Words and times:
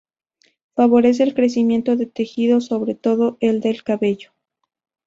Favorece 0.73 1.21
el 1.21 1.35
crecimiento 1.35 1.95
de 1.95 2.07
tejidos, 2.07 2.65
sobre 2.65 2.95
todo 2.95 3.37
el 3.39 3.61
del 3.61 3.83
cabello. 3.83 4.31